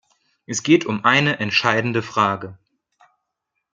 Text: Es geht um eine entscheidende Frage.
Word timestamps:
Es 0.47 0.63
geht 0.63 0.85
um 0.87 1.05
eine 1.05 1.39
entscheidende 1.39 2.01
Frage. 2.01 2.57